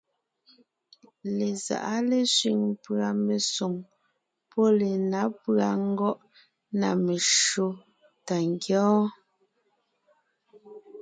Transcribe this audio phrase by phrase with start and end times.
[1.37, 3.73] Lezáʼa lésẅiŋ pʉ̀a mesoŋ
[4.49, 6.19] pɔ́ lenǎ pʉ̀a ngɔ́ʼ
[6.79, 7.67] na meshÿó
[8.25, 9.07] tà ńgyɔ́ɔn.